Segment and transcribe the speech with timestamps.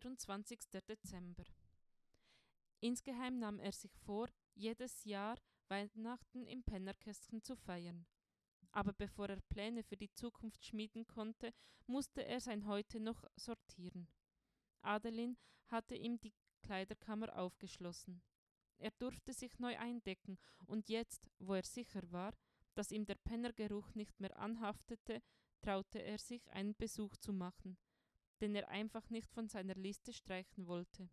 [0.00, 0.58] 24.
[0.88, 1.44] Dezember.
[2.80, 5.36] Insgeheim nahm er sich vor, jedes Jahr
[5.68, 8.06] Weihnachten im Pennerkästchen zu feiern.
[8.70, 11.52] Aber bevor er Pläne für die Zukunft schmieden konnte,
[11.86, 14.08] musste er sein Heute noch sortieren.
[14.80, 15.36] Adelin
[15.66, 16.32] hatte ihm die
[16.62, 18.22] Kleiderkammer aufgeschlossen.
[18.78, 22.32] Er durfte sich neu eindecken, und jetzt, wo er sicher war,
[22.74, 25.22] dass ihm der Pennergeruch nicht mehr anhaftete,
[25.60, 27.76] traute er sich, einen Besuch zu machen,
[28.42, 31.08] den er einfach nicht von seiner Liste streichen wollte.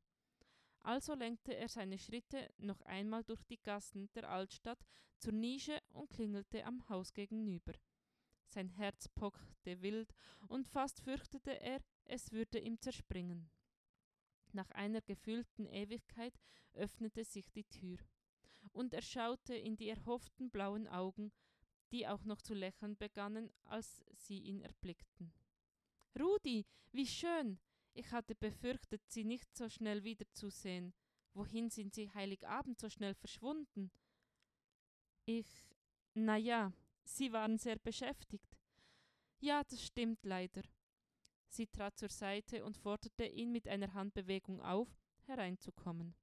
[0.81, 4.83] Also lenkte er seine Schritte noch einmal durch die Gassen der Altstadt
[5.19, 7.73] zur Nische und klingelte am Haus gegenüber.
[8.47, 10.11] Sein Herz pochte wild,
[10.47, 13.51] und fast fürchtete er, es würde ihm zerspringen.
[14.51, 16.33] Nach einer gefühlten Ewigkeit
[16.73, 17.99] öffnete sich die Tür,
[18.71, 21.31] und er schaute in die erhofften blauen Augen,
[21.91, 25.31] die auch noch zu lächeln begannen, als sie ihn erblickten.
[26.17, 27.59] Rudi, wie schön!
[27.93, 30.93] Ich hatte befürchtet, Sie nicht so schnell wiederzusehen.
[31.33, 33.91] Wohin sind Sie Heiligabend so schnell verschwunden?
[35.25, 35.47] Ich.
[36.13, 36.71] Na ja,
[37.03, 38.57] Sie waren sehr beschäftigt.
[39.39, 40.63] Ja, das stimmt leider.
[41.49, 44.87] Sie trat zur Seite und forderte ihn mit einer Handbewegung auf,
[45.25, 46.15] hereinzukommen.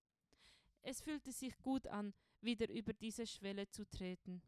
[0.82, 4.42] Es fühlte sich gut an, wieder über diese Schwelle zu treten.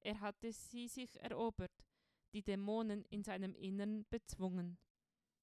[0.00, 1.84] Er hatte sie sich erobert,
[2.34, 4.76] die Dämonen in seinem Innern bezwungen.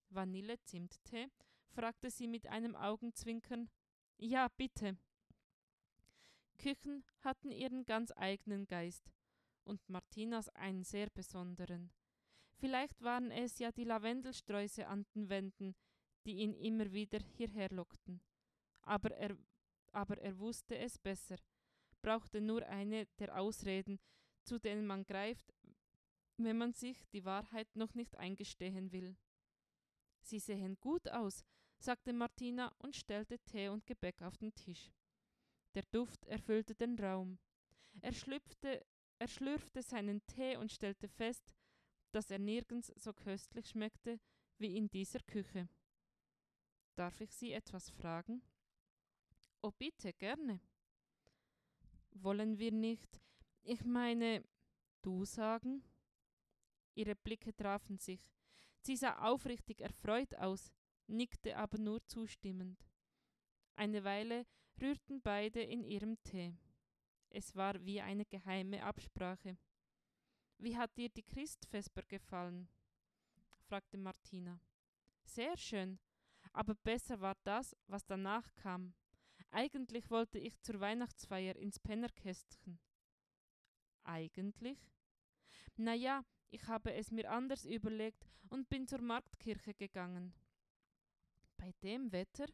[0.09, 1.29] Vanille-Zimttee?
[1.69, 3.69] fragte sie mit einem Augenzwinkern.
[4.17, 4.97] Ja, bitte.
[6.57, 9.09] Küchen hatten ihren ganz eigenen Geist
[9.63, 11.91] und Martinas einen sehr besonderen.
[12.57, 15.75] Vielleicht waren es ja die Lavendelsträuße an den Wänden,
[16.25, 18.21] die ihn immer wieder hierher lockten.
[18.81, 19.35] Aber er,
[19.91, 21.37] aber er wusste es besser,
[22.01, 23.99] brauchte nur eine der Ausreden,
[24.43, 25.51] zu denen man greift,
[26.43, 29.15] wenn man sich die Wahrheit noch nicht eingestehen will.
[30.21, 31.43] Sie sehen gut aus,
[31.79, 34.91] sagte Martina und stellte Tee und Gebäck auf den Tisch.
[35.73, 37.39] Der Duft erfüllte den Raum.
[38.01, 38.85] Er, schlüpfte,
[39.19, 41.55] er schlürfte seinen Tee und stellte fest,
[42.11, 44.19] dass er nirgends so köstlich schmeckte
[44.57, 45.69] wie in dieser Küche.
[46.95, 48.41] Darf ich Sie etwas fragen?
[49.61, 50.59] Oh bitte, gerne.
[52.11, 53.21] Wollen wir nicht,
[53.63, 54.43] ich meine,
[55.01, 55.83] du sagen?
[56.95, 58.31] Ihre Blicke trafen sich.
[58.81, 60.71] Sie sah aufrichtig erfreut aus,
[61.07, 62.85] nickte aber nur zustimmend.
[63.75, 64.45] Eine Weile
[64.79, 66.57] rührten beide in ihrem Tee.
[67.29, 69.57] Es war wie eine geheime Absprache.
[70.57, 72.67] Wie hat dir die Christvesper gefallen?
[73.67, 74.59] fragte Martina.
[75.23, 75.99] Sehr schön,
[76.51, 78.93] aber besser war das, was danach kam.
[79.49, 82.79] Eigentlich wollte ich zur Weihnachtsfeier ins Pennerkästchen.
[84.03, 84.91] Eigentlich?
[85.77, 90.33] Na ja, ich habe es mir anders überlegt und bin zur Marktkirche gegangen.
[91.57, 92.45] Bei dem Wetter?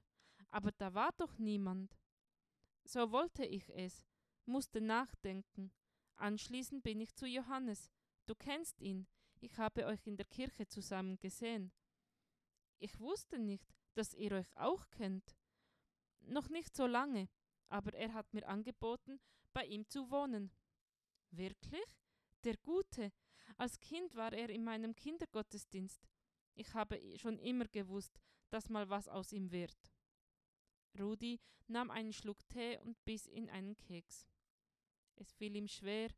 [0.50, 1.98] Aber da war doch niemand.
[2.86, 4.08] So wollte ich es,
[4.46, 5.72] musste nachdenken.
[6.16, 7.92] Anschließend bin ich zu Johannes.
[8.28, 9.08] Du kennst ihn.
[9.40, 11.72] Ich habe euch in der Kirche zusammen gesehen.
[12.80, 15.36] Ich wusste nicht, dass ihr euch auch kennt.
[16.22, 17.30] Noch nicht so lange,
[17.70, 19.20] aber er hat mir angeboten,
[19.54, 20.52] bei ihm zu wohnen.
[21.32, 21.86] Wirklich?
[22.44, 23.12] Der Gute.
[23.56, 26.08] Als Kind war er in meinem Kindergottesdienst.
[26.56, 28.20] Ich habe schon immer gewusst,
[28.50, 29.78] dass mal was aus ihm wird.
[31.00, 34.28] Rudi nahm einen Schluck Tee und biss in einen Keks.
[35.16, 36.10] Es fiel ihm schwer,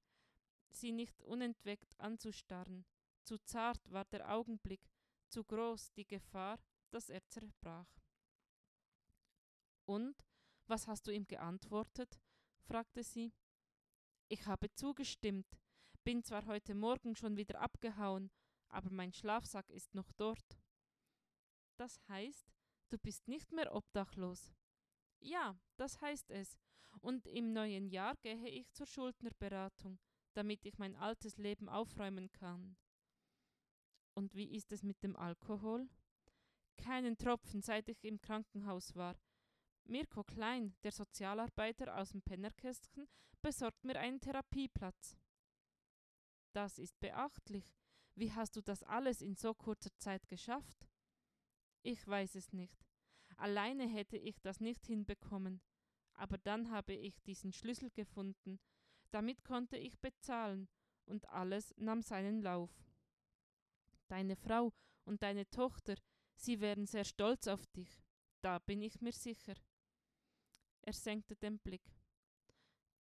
[0.69, 2.85] sie nicht unentwegt anzustarren.
[3.23, 4.81] Zu zart war der Augenblick,
[5.29, 6.59] zu groß die Gefahr,
[6.91, 8.00] dass er zerbrach.
[9.85, 10.23] Und
[10.68, 12.19] was hast du ihm geantwortet?
[12.68, 13.34] fragte sie.
[14.28, 15.47] Ich habe zugestimmt,
[16.03, 18.31] bin zwar heute Morgen schon wieder abgehauen,
[18.69, 20.59] aber mein Schlafsack ist noch dort.
[21.77, 22.53] Das heißt,
[22.89, 24.53] du bist nicht mehr obdachlos.
[25.19, 26.57] Ja, das heißt es.
[27.01, 29.99] Und im neuen Jahr gehe ich zur Schuldnerberatung,
[30.33, 32.77] damit ich mein altes Leben aufräumen kann.
[34.15, 35.88] Und wie ist es mit dem Alkohol?
[36.77, 39.15] Keinen Tropfen, seit ich im Krankenhaus war.
[39.85, 43.07] Mirko Klein, der Sozialarbeiter aus dem Pennerkästchen,
[43.41, 45.18] besorgt mir einen Therapieplatz.
[46.54, 47.75] Das ist beachtlich.
[48.16, 50.88] Wie hast du das alles in so kurzer Zeit geschafft?
[51.81, 52.86] Ich weiß es nicht.
[53.38, 55.62] Alleine hätte ich das nicht hinbekommen.
[56.13, 58.60] Aber dann habe ich diesen Schlüssel gefunden.
[59.12, 60.68] Damit konnte ich bezahlen,
[61.06, 62.72] und alles nahm seinen Lauf.
[64.07, 64.74] Deine Frau
[65.06, 65.96] und deine Tochter,
[66.36, 68.04] sie wären sehr stolz auf dich.
[68.42, 69.56] Da bin ich mir sicher.
[70.81, 71.96] Er senkte den Blick.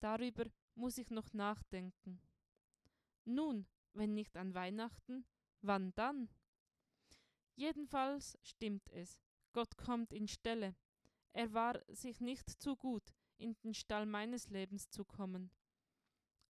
[0.00, 0.44] Darüber
[0.74, 2.20] muss ich noch nachdenken.
[3.24, 5.24] Nun, wenn nicht an Weihnachten,
[5.62, 6.28] wann dann?
[7.56, 9.20] Jedenfalls stimmt es.
[9.52, 10.74] Gott kommt in Stelle.
[11.32, 15.50] Er war sich nicht zu gut, in den Stall meines Lebens zu kommen.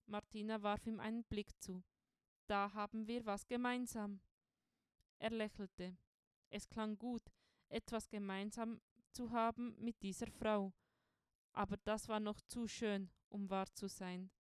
[0.07, 1.83] Martina warf ihm einen Blick zu.
[2.47, 4.21] Da haben wir was gemeinsam.
[5.19, 5.97] Er lächelte.
[6.51, 7.23] Es klang gut,
[7.69, 8.81] etwas gemeinsam
[9.13, 10.73] zu haben mit dieser Frau.
[11.53, 14.31] Aber das war noch zu schön, um wahr zu sein.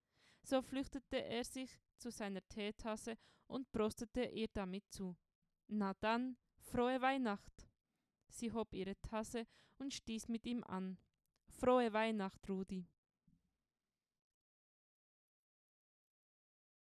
[0.42, 5.16] So flüchtete er sich zu seiner Teetasse und prostete ihr damit zu.
[5.68, 7.68] Na dann, frohe Weihnacht!
[8.28, 9.46] Sie hob ihre Tasse
[9.78, 10.98] und stieß mit ihm an.
[11.48, 12.88] Frohe Weihnacht, Rudi!